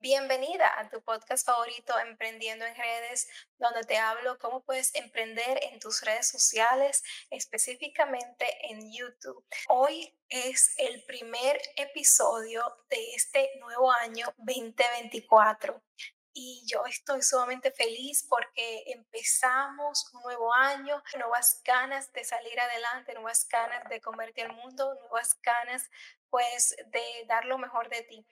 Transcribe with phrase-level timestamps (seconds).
[0.00, 5.80] Bienvenida a tu podcast favorito Emprendiendo en redes, donde te hablo cómo puedes emprender en
[5.80, 9.44] tus redes sociales, específicamente en YouTube.
[9.66, 15.82] Hoy es el primer episodio de este nuevo año 2024
[16.38, 23.12] y yo estoy sumamente feliz porque empezamos un nuevo año, nuevas ganas de salir adelante,
[23.14, 25.90] nuevas ganas de convertir el mundo, nuevas ganas
[26.30, 28.24] pues de dar lo mejor de ti.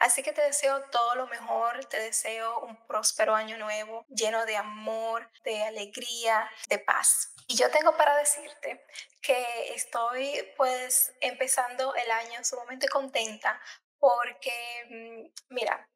[0.00, 4.56] Así que te deseo todo lo mejor, te deseo un próspero año nuevo, lleno de
[4.56, 7.34] amor, de alegría, de paz.
[7.46, 8.84] Y yo tengo para decirte
[9.20, 13.60] que estoy pues empezando el año sumamente contenta
[14.00, 14.52] porque,
[14.90, 15.88] mm, mira,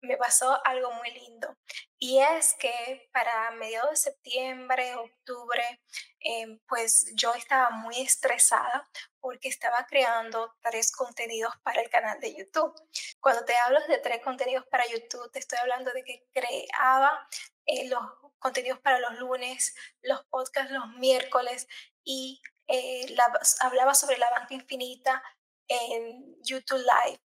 [0.00, 1.56] me pasó algo muy lindo.
[1.98, 5.80] Y es que para mediados de septiembre, octubre,
[6.20, 8.88] em, pues yo estaba muy estresada
[9.20, 12.74] porque estaba creando tres contenidos para el canal de YouTube.
[13.20, 17.28] Cuando te hablo de tres contenidos para YouTube, te estoy hablando de que creaba
[17.66, 18.02] eh, los
[18.38, 21.66] contenidos para los lunes, los podcasts los miércoles
[22.04, 23.16] y eh,
[23.60, 25.22] hablaba sobre la banca infinita
[25.68, 27.20] en YouTube Live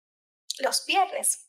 [0.61, 1.48] los viernes.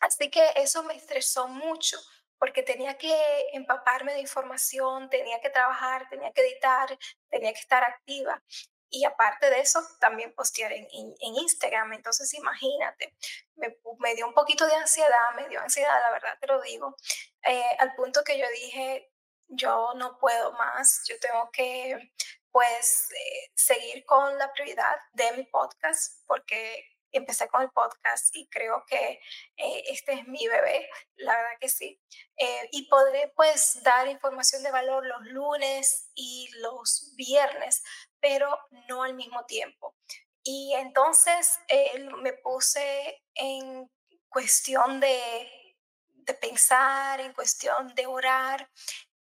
[0.00, 1.98] Así que eso me estresó mucho
[2.38, 3.16] porque tenía que
[3.52, 6.96] empaparme de información, tenía que trabajar, tenía que editar,
[7.28, 8.42] tenía que estar activa.
[8.90, 10.88] Y aparte de eso, también postear en,
[11.20, 11.92] Instagram.
[11.92, 13.14] Entonces, imagínate,
[13.56, 16.96] me, dio un poquito de ansiedad, me dio ansiedad, la verdad te lo digo,
[17.42, 19.10] eh, al punto que yo dije,
[19.48, 22.12] yo no puedo más, yo tengo que,
[22.50, 28.48] pues, eh, seguir con la prioridad de mi podcast, porque empecé con el podcast y
[28.48, 29.20] creo que
[29.56, 32.00] eh, este es mi bebé, la verdad que sí.
[32.36, 37.82] Eh, y podré pues dar información de valor los lunes y los viernes,
[38.20, 39.96] pero no al mismo tiempo.
[40.42, 43.90] Y entonces eh, me puse en
[44.28, 45.76] cuestión de,
[46.14, 48.68] de pensar, en cuestión de orar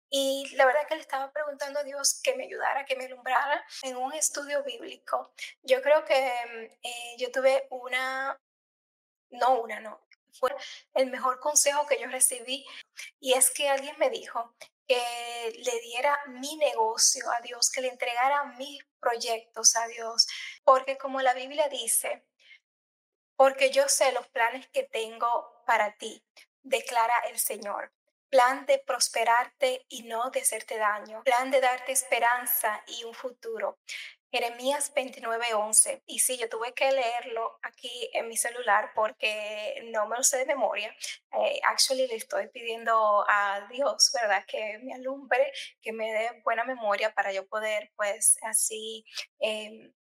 [0.10, 3.66] y la verdad que le estaba preguntando a Dios que me ayudara, que me alumbrara
[3.84, 5.34] en un estudio bíblico.
[5.64, 8.40] Yo creo que mm, eh, yo tuve una,
[9.32, 10.56] no una, no, fue
[10.94, 12.66] el mejor consejo que yo recibí.
[13.20, 14.56] Y es que alguien me dijo
[14.88, 20.28] que le diera mi negocio a Dios, que le entregara mis proyectos a Dios.
[20.64, 22.26] Porque como la Biblia dice,
[23.36, 26.24] porque yo sé los planes que tengo para ti,
[26.64, 27.92] declara el Señor
[28.30, 33.78] plan de prosperarte y no de hacerte daño, plan de darte esperanza y un futuro.
[34.32, 36.04] Jeremías 29:11.
[36.06, 40.38] Y sí, yo tuve que leerlo aquí en mi celular porque no me lo sé
[40.40, 40.94] de memoria.
[41.34, 44.44] Eh, actually, le estoy pidiendo a Dios, ¿verdad?
[44.46, 45.52] Que me alumbre,
[45.82, 49.06] que me dé buena memoria para yo poder, pues, así
[49.40, 49.94] em,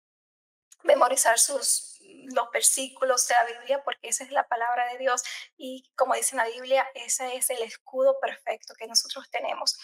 [0.83, 1.94] memorizar sus,
[2.33, 5.23] los versículos de la Biblia, porque esa es la palabra de Dios
[5.57, 9.77] y como dice la Biblia, ese es el escudo perfecto que nosotros tenemos.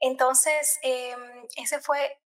[0.00, 2.20] Entonces, em, ese fue,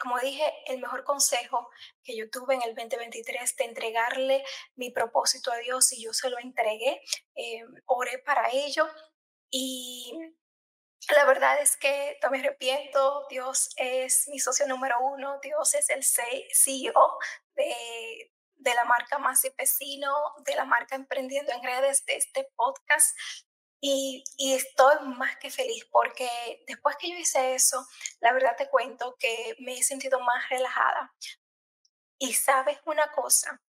[0.00, 1.70] como dije, el mejor consejo
[2.02, 4.44] que yo tuve en el 2023 de entregarle
[4.76, 7.00] mi propósito a Dios y yo se lo entregué,
[7.34, 8.86] em, oré para ello
[9.50, 10.12] y
[11.12, 15.90] la verdad es que no me arrepiento, Dios es mi socio número uno, Dios es
[15.90, 17.18] el CEO
[17.54, 18.33] de,
[18.64, 20.00] de la marca Más y
[20.44, 23.16] de la marca Emprendiendo en Redes, de este podcast.
[23.80, 27.86] Y, y, estoy más que feliz porque después que yo hice eso,
[28.20, 31.12] la verdad te cuento que me he sentido más relajada.
[32.18, 33.60] Y sabes una cosa,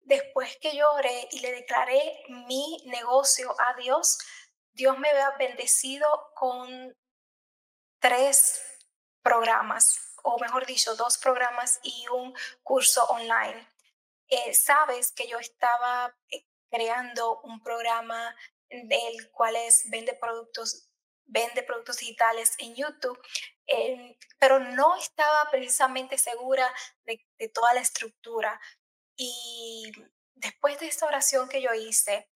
[0.00, 4.18] después que yo oré y le declaré mi negocio a Dios,
[4.72, 6.96] Dios me había bendecido con
[7.98, 8.62] tres
[9.22, 13.68] programas, o mejor dicho, dos programas y un curso online.
[14.28, 18.34] Eh, sabes que yo estaba eh, creando un programa
[18.70, 20.88] del cual es vende productos,
[21.24, 23.18] vende productos digitales en YouTube,
[23.66, 26.72] eh, pero no estaba precisamente segura
[27.04, 28.60] de, de toda la estructura.
[29.16, 29.92] Y
[30.34, 32.28] después de esta oración que yo hice,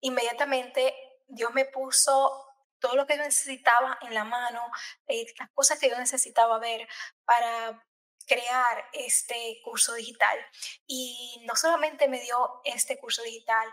[0.00, 0.94] inmediatamente
[1.28, 2.46] Dios me puso
[2.80, 4.60] todo lo que yo necesitaba en la mano,
[5.06, 6.88] eh, las cosas que yo necesitaba ver
[7.24, 7.86] para
[8.30, 10.38] crear este curso digital.
[10.86, 13.68] Y no solamente me dio este curso digital,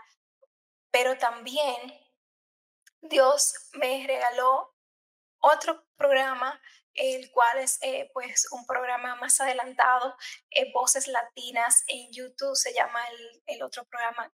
[0.90, 1.76] pero también
[3.00, 4.74] Dios me regaló
[5.40, 6.60] otro programa,
[6.94, 10.16] el cual es eh, pues un programa más adelantado,
[10.50, 13.00] eh, Voces Latinas en YouTube, se llama
[13.46, 14.32] el, otro programa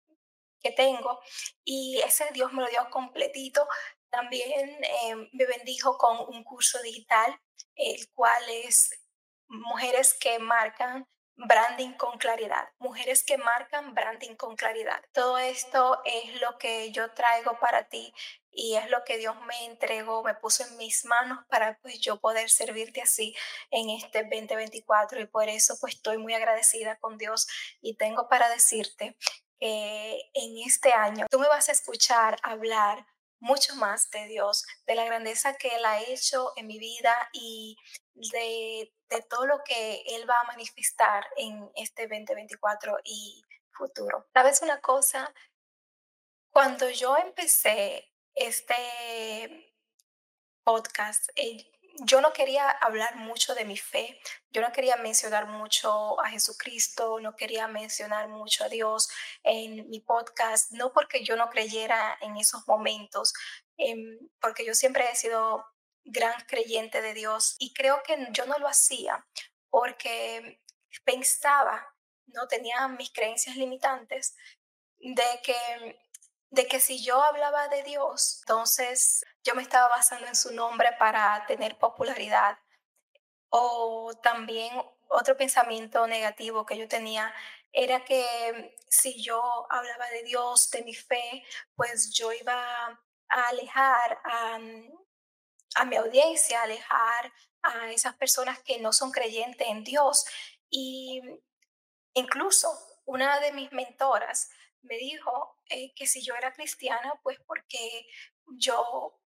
[0.62, 1.22] que tengo
[1.64, 3.66] y ese Dios me lo dio completito.
[4.10, 7.40] También eh, me bendijo con un curso digital,
[7.76, 8.90] el cual es
[9.50, 15.02] mujeres que marcan branding con claridad, mujeres que marcan branding con claridad.
[15.14, 18.14] Todo esto es lo que yo traigo para ti
[18.52, 22.20] y es lo que Dios me entregó, me puso en mis manos para pues yo
[22.20, 23.36] poder servirte así
[23.72, 27.48] en este 2024 y por eso pues estoy muy agradecida con Dios
[27.82, 29.16] y tengo para decirte
[29.60, 33.06] que en este año tú me vas a escuchar hablar
[33.40, 37.78] mucho más de Dios, de la grandeza que Él ha hecho en mi vida y
[38.14, 44.28] de, de todo lo que Él va a manifestar en este 2024 y futuro.
[44.34, 45.34] ¿Sabes una cosa?
[46.52, 49.74] Cuando yo empecé este
[50.64, 51.72] podcast, eh,
[52.02, 54.20] yo no quería hablar mucho de mi fe,
[54.52, 59.10] yo no quería mencionar mucho a Jesucristo, no quería mencionar mucho a Dios
[59.44, 63.34] en mi podcast, no porque yo no creyera en esos momentos,
[63.78, 65.66] em, porque yo siempre he sido
[66.12, 69.26] gran creyente de Dios y creo que yo no lo hacía
[69.70, 70.62] porque
[71.04, 71.96] pensaba,
[72.28, 74.36] no tenía mis creencias limitantes
[74.98, 76.00] de que
[76.52, 80.90] de que si yo hablaba de Dios, entonces yo me estaba basando en su nombre
[80.98, 82.58] para tener popularidad.
[83.50, 84.72] O también
[85.10, 87.34] otro pensamiento negativo que yo tenía
[87.72, 91.44] era que si yo hablaba de Dios, de mi fe,
[91.76, 94.60] pues yo iba a alejar a,
[95.76, 100.26] a mi audiencia, alejar a esas personas que no son creyentes en Dios.
[100.70, 101.22] Y
[102.14, 102.70] incluso
[103.06, 104.50] una de mis mentoras
[104.82, 108.08] me dijo eh, que si yo era cristiana, pues porque
[108.58, 109.20] yo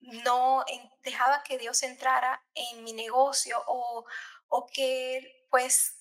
[0.00, 0.64] no
[1.02, 4.04] dejaba que Dios entrara en mi negocio o,
[4.48, 5.98] o que pues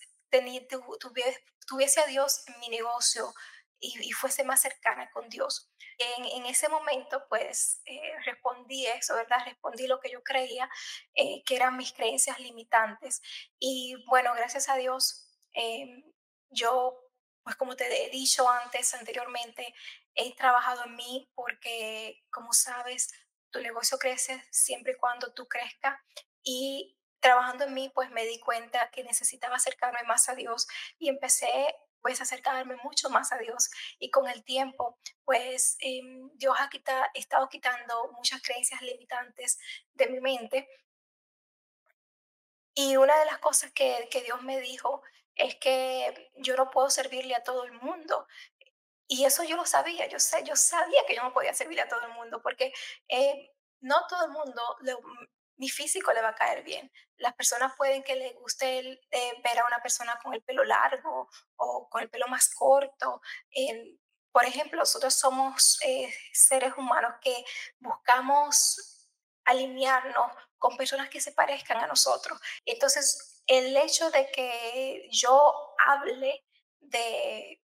[1.68, 3.34] tuviese, a Dios en mi negocio
[3.81, 5.72] y, fuese más cercana con Dios.
[5.98, 9.44] En, ese momento pues eh, respondí eso, ¿verdad?
[9.45, 10.69] Respondí lo que yo creía
[11.16, 13.22] eh, que eran mis creencias limitantes.
[13.60, 16.04] Y bueno, gracias a Dios, em,
[16.50, 16.98] yo
[17.44, 19.74] pues como te he dicho antes, anteriormente,
[20.13, 23.10] he trabajado en mí porque, como sabes,
[23.50, 26.00] tu negocio crece siempre y cuando tú crezcas
[26.44, 30.68] y trabajando en mí, pues me di cuenta que necesitaba acercarme más a Dios
[31.00, 33.69] y empecé pues acercarme mucho más a Dios
[34.00, 36.69] y con el tiempo pues em, Dios ha
[37.13, 39.59] estado quitando muchas creencias limitantes
[39.94, 40.68] de mi mente
[42.74, 45.01] y una de las cosas que, que Dios me dijo
[45.36, 48.27] es que yo no puedo servirle a todo el mundo.
[49.07, 51.89] Y eso yo lo sabía, yo, sé, yo sabía que yo no podía servirle a
[51.89, 52.71] todo el mundo, porque
[53.09, 53.51] eh,
[53.81, 54.77] no todo el mundo,
[55.62, 56.92] mi físico le va a caer bien.
[57.18, 61.30] Las personas pueden que les guste eh, ver a una persona con el pelo largo
[61.56, 63.22] o con el pelo más corto.
[64.31, 67.46] por ejemplo, nosotros somos eh, seres humanos que
[67.80, 69.08] buscamos
[69.46, 72.40] alinearnos con personas que se parezcan a nosotros.
[72.66, 76.44] Entonces, el hecho de que yo hable
[76.80, 77.62] de,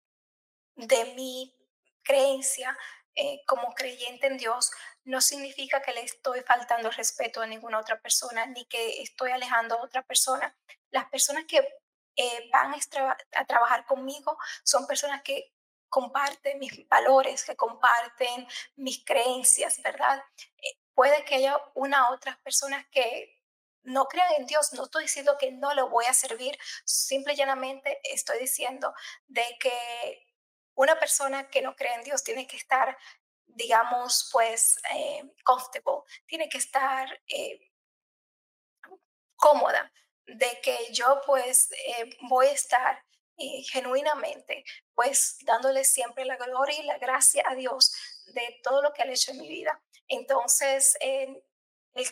[0.74, 1.56] de mi
[2.02, 2.76] creencia
[3.16, 4.70] eh, como creyente en Dios
[5.04, 9.74] no significa que le estoy faltando respeto a ninguna otra persona ni que estoy alejando
[9.74, 10.54] a otra persona.
[10.90, 11.66] Las personas que
[12.16, 15.54] eh, van a, trabajar conmigo son personas que
[15.88, 18.46] comparten mis valores, que comparten
[18.76, 20.22] mis creencias, ¿verdad?
[20.58, 23.34] Eh, puede que haya una otras personas que
[23.82, 27.36] no crean en Dios, no estoy diciendo que no lo voy a servir, simple y
[27.36, 28.92] llanamente estoy diciendo
[29.26, 30.25] de que
[30.76, 32.96] una persona que no cree en Dios tiene que estar,
[33.46, 37.72] digamos, pues, eh, comfortable, tiene que estar eh,
[39.36, 39.92] cómoda
[40.26, 43.04] de que yo pues eh, voy a estar
[43.70, 47.94] genuinamente pues dándole siempre la gloria y la gracia a Dios
[48.28, 49.78] de todo lo que ha hecho en mi vida.
[50.08, 51.42] Entonces, el,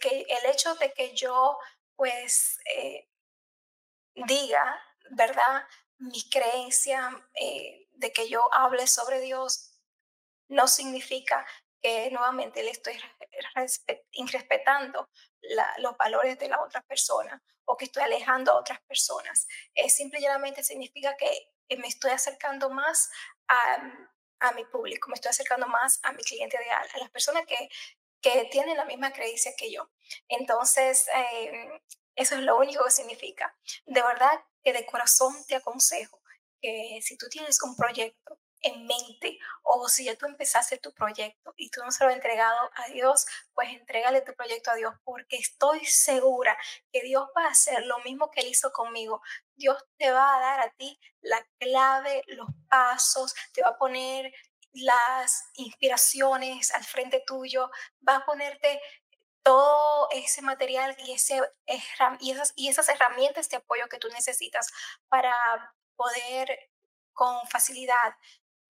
[0.00, 1.58] que, el hecho de que yo
[1.96, 2.58] pues
[4.14, 5.66] diga, ¿verdad?
[5.98, 7.10] Mi creencia
[7.94, 9.80] de que yo hable sobre Dios
[10.48, 11.46] no significa
[11.82, 12.98] que nuevamente le estoy
[14.12, 15.08] irrespetando
[15.78, 19.46] los valores de la otra persona o que estoy alejando a otras personas.
[19.74, 23.10] Es simplemente significa que me estoy acercando más
[23.48, 23.76] a,
[24.40, 27.68] a mi público, me estoy acercando más a mi cliente ideal, a las personas que
[28.24, 29.90] que tienen la misma creencia que yo.
[30.28, 31.78] Entonces, em,
[32.16, 33.54] eso es lo único que significa.
[33.84, 34.32] De verdad
[34.62, 36.22] que de corazón te aconsejo
[36.64, 41.52] que si tú tienes un proyecto en mente o si ya tú empezaste tu proyecto
[41.58, 44.94] y tú no se lo has entregado a Dios, pues entrégale tu proyecto a Dios
[45.04, 46.56] porque estoy segura
[46.90, 49.20] que Dios va a hacer lo mismo que Él hizo conmigo.
[49.54, 54.32] Dios te va a dar a ti la clave, los pasos, te va a poner
[54.72, 57.70] las inspiraciones al frente tuyo,
[58.08, 58.80] va a ponerte
[59.42, 61.38] todo ese material y, ese,
[62.20, 64.72] y, esas, y esas herramientas de apoyo que tú necesitas
[65.08, 65.34] para
[65.96, 66.70] poder
[67.12, 68.14] con facilidad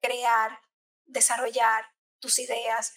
[0.00, 0.60] crear,
[1.06, 1.86] desarrollar
[2.18, 2.94] tus ideas,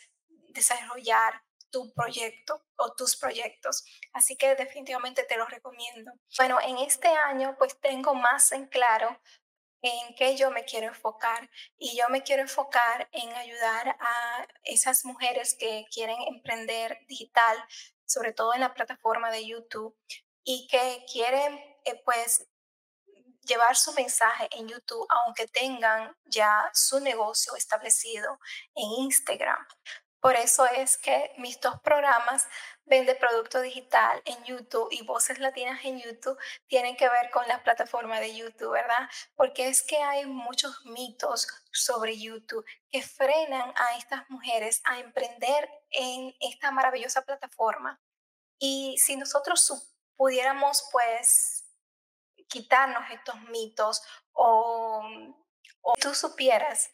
[0.50, 3.86] desarrollar tu proyecto o tus proyectos.
[4.14, 6.12] Así que definitivamente te lo recomiendo.
[6.38, 9.20] Bueno, en este año pues tengo más en claro
[9.82, 15.06] en qué yo me quiero enfocar y yo me quiero enfocar en ayudar a esas
[15.06, 17.58] mujeres que quieren emprender digital,
[18.06, 19.96] sobre todo en la plataforma de YouTube
[20.44, 21.54] y que quieren
[21.86, 22.48] eh, pues
[23.48, 28.40] llevar su mensaje en YouTube aunque tengan ya su negocio establecido
[28.76, 29.66] en Instagram.
[30.20, 32.48] Por eso es que mis dos programas,
[32.86, 36.38] Vende Producto Digital en YouTube y Voces Latinas en YouTube,
[36.68, 39.08] tienen que ver con la plataforma de YouTube, ¿verdad?
[39.36, 45.70] Porque es que hay muchos mitos sobre YouTube que frenan a estas mujeres a emprender
[45.92, 48.02] en esta maravillosa plataforma.
[48.60, 51.57] Y si nosotros pudiéramos, pues,
[52.48, 54.02] quitarnos estos mitos
[54.34, 55.04] o,
[55.82, 56.92] o tú supieras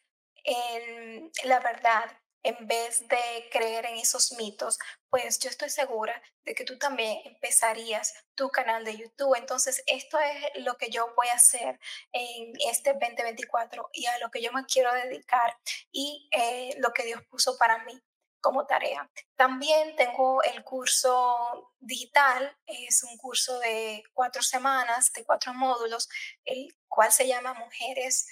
[1.46, 2.12] la verdad
[2.44, 4.78] en vez de creer en esos mitos,
[5.10, 9.36] pues yo estoy segura de que tú también empezarías tu canal de YouTube.
[9.38, 11.80] Entonces, esto es lo que yo voy a hacer
[12.12, 15.58] en este 2024 y a lo que yo me quiero dedicar
[15.92, 18.02] y eh, lo que Dios puso para mí
[18.44, 19.10] como tarea.
[19.38, 26.10] También tengo el curso digital, es un curso de cuatro semanas, de cuatro módulos,
[26.44, 28.28] el cual se llama Mujeres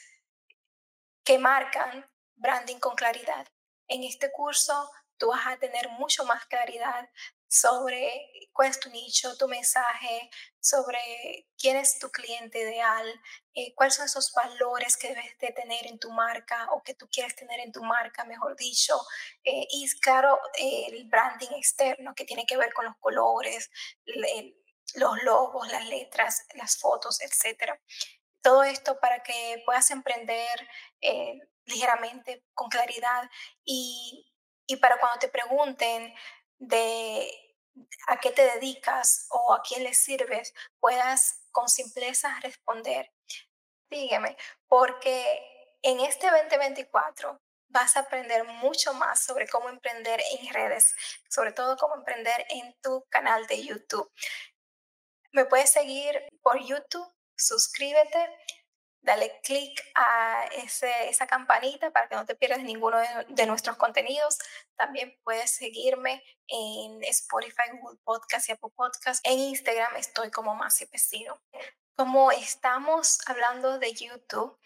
[1.24, 3.48] que marcan branding con claridad.
[3.88, 7.10] En este curso tú vas a tener mucho más claridad
[7.52, 10.30] sobre cuál es tu nicho, tu mensaje,
[10.62, 13.22] sobre quién es tu cliente ideal,
[13.54, 17.10] eh, cuáles son esos valores que debes de tener en tu marca o que tú
[17.12, 18.98] quieres tener en tu marca, mejor dicho.
[19.44, 23.70] Eh, y claro, el branding externo que tiene que ver con los colores,
[24.96, 27.74] los logos, las letras, las fotos, etc.
[28.42, 30.70] Todo esto para que puedas emprender
[31.02, 33.30] eh, ligeramente, con claridad
[33.66, 34.26] y,
[34.68, 36.14] y para cuando te pregunten
[36.62, 37.28] de
[38.08, 43.12] a qué te dedicas o a quién le sirves, puedas con simpleza responder.
[43.90, 44.38] Sígueme,
[44.68, 50.94] porque en este 2024 vas a aprender mucho más sobre cómo emprender en redes,
[51.30, 54.10] sobre todo cómo emprender en tu canal de YouTube.
[55.32, 58.30] Me puedes seguir por YouTube, suscríbete,
[59.02, 64.38] dale click a esa campanita para que no te pierdas ninguno de, nuestros contenidos.
[64.76, 69.26] También puedes seguirme en Spotify, Google Podcast y Apple Podcast.
[69.28, 71.42] En Instagram estoy como Masi Pesino.
[71.96, 74.58] Como estamos hablando de YouTube,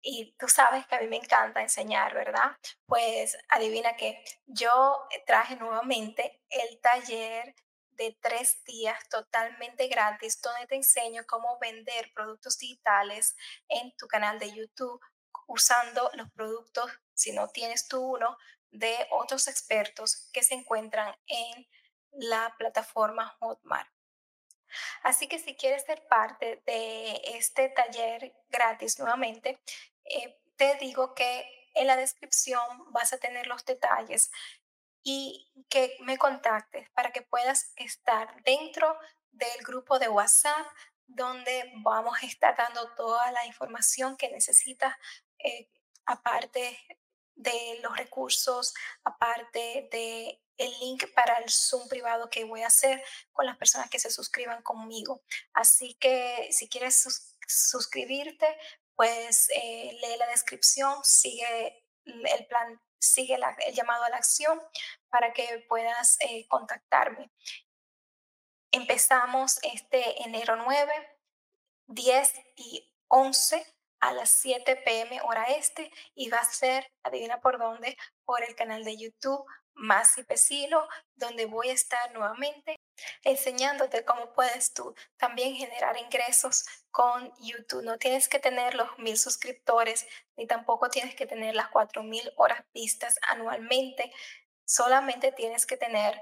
[0.00, 2.56] y tú sabes que a mí me encanta enseñar, ¿verdad?
[2.86, 7.54] Pues adivina que yo traje nuevamente el taller
[7.98, 13.36] de tres días totalmente gratis donde te enseño cómo vender productos digitales
[13.68, 15.00] en tu canal de YouTube
[15.46, 18.38] usando los productos, si no tienes tú uno,
[18.70, 21.66] de otros expertos que se encuentran en
[22.12, 23.88] la plataforma Hotmart.
[25.02, 29.58] Así que si quieres ser parte de este taller gratis nuevamente,
[30.04, 34.30] eh, te digo que en la descripción vas a tener los detalles
[35.02, 38.98] y que me contactes para que puedas estar dentro
[39.32, 40.66] del grupo de WhatsApp
[41.06, 44.94] donde vamos a estar dando toda la información que necesitas,
[45.38, 45.68] eh,
[46.04, 46.78] aparte
[47.34, 48.74] de los recursos,
[49.04, 53.02] aparte de el link para el Zoom privado que voy a hacer
[53.32, 55.22] con las personas que se suscriban conmigo.
[55.54, 58.58] Así que si quieres suscribirte,
[58.96, 64.60] pues eh, lee la descripción, sigue el plan sigue el llamado a la acción
[65.08, 67.30] para que puedas eh, contactarme.
[68.70, 70.92] Empezamos este enero 9,
[71.86, 73.64] 10 y 11
[74.00, 78.54] a las 7 pm hora este y va a ser, adivina por dónde, por el
[78.54, 80.86] canal de YouTube Más y Pesilo,
[81.16, 82.77] donde voy a estar nuevamente
[83.24, 87.82] enseñándote cómo puedes tú también generar ingresos con YouTube.
[87.82, 92.32] No tienes que tener los mil suscriptores ni tampoco tienes que tener las cuatro mil
[92.36, 94.12] horas vistas anualmente.
[94.64, 96.20] Solamente tienes que tener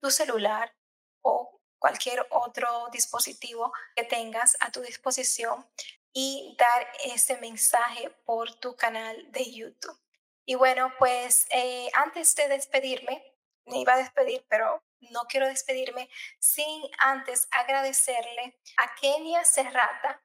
[0.00, 0.74] tu celular
[1.22, 5.66] o cualquier otro dispositivo que tengas a tu disposición
[6.12, 9.98] y dar ese mensaje por tu canal de YouTube.
[10.44, 13.22] Y bueno, pues eh, antes de despedirme,
[13.66, 20.22] me iba a despedir, pero no quiero despedirme sin antes agradecerle a Kenia Serrata,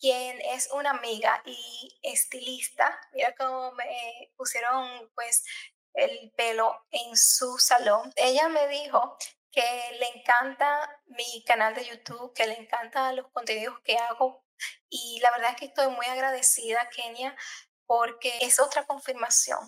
[0.00, 3.00] quien es una amiga y estilista.
[3.12, 5.44] Mira cómo me pusieron pues
[5.94, 8.12] el pelo en su salón.
[8.16, 9.16] Ella me dijo
[9.50, 14.44] que le encanta mi canal de YouTube, que le encanta los contenidos que hago.
[14.88, 17.36] Y la verdad es que estoy muy agradecida, Kenia,
[17.86, 19.58] porque es otra confirmación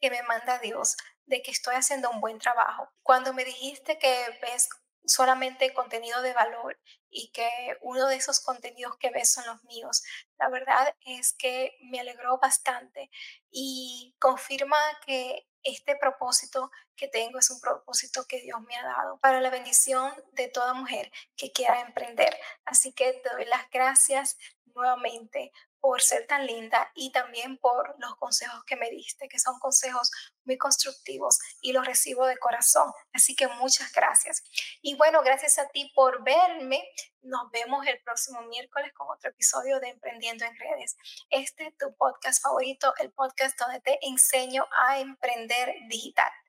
[0.00, 0.96] que me manda Dios
[1.28, 2.88] de que estoy haciendo un buen trabajo.
[3.02, 4.68] Cuando me dijiste que ves
[5.08, 6.78] solamente contenido de valor
[7.10, 7.48] y que
[7.80, 10.02] uno de esos contenidos que ves son los míos.
[10.38, 13.10] La verdad es que me alegró bastante
[13.50, 19.18] y confirma que este propósito que tengo es un propósito que Dios me ha dado
[19.20, 22.38] para la bendición de toda mujer que quiera emprender.
[22.64, 24.36] Así que te doy las gracias
[24.74, 29.58] nuevamente por ser tan linda y también por los consejos que me diste, que son
[29.58, 30.10] consejos
[30.44, 32.92] muy constructivos y los recibo de corazón.
[33.12, 34.42] Así que muchas gracias.
[34.82, 36.82] Y bueno, gracias a ti por verme.
[37.22, 40.96] Nos vemos el próximo miércoles con otro episodio de Emprendiendo en Redes.
[41.30, 46.30] Este es tu podcast favorito, el podcast donde te enseño a emprender digital.